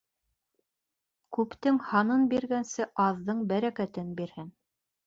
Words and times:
Күптең 1.37 1.77
һанын 1.91 2.27
биргәнсе, 2.33 2.89
аҙҙың 3.07 3.47
бәрәкәтен 3.55 4.15
бирһен. 4.23 4.53